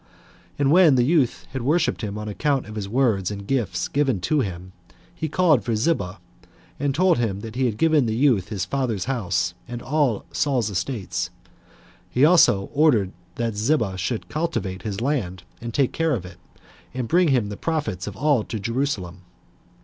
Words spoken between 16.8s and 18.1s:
and bring him the profits